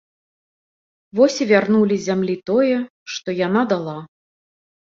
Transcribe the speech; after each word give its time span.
Вось 1.19 1.35
і 1.45 1.47
вярнулі 1.51 1.95
зямлі 2.07 2.35
тое, 2.51 2.77
што 3.17 3.29
яна 3.47 3.61
дала. 3.75 3.99